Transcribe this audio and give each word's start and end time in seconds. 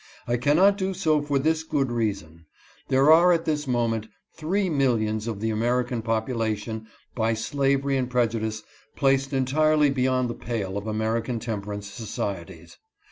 I 0.27 0.35
cannot 0.35 0.79
do 0.79 0.95
so 0.95 1.21
for 1.21 1.37
this 1.37 1.61
good 1.61 1.91
reason: 1.91 2.47
there 2.87 3.11
are 3.11 3.31
at 3.31 3.45
this 3.45 3.67
moment 3.67 4.07
three 4.35 4.67
millions 4.67 5.27
of 5.27 5.39
the 5.41 5.51
American 5.51 6.01
population 6.01 6.87
by 7.13 7.35
slavery 7.35 7.97
and 7.97 8.09
prejudice 8.09 8.63
placed 8.95 9.31
entirely 9.31 9.91
beyond 9.91 10.27
the 10.27 10.33
pale 10.33 10.75
of 10.75 10.87
American 10.87 11.39
temperance 11.39 11.85
societies. 11.85 12.79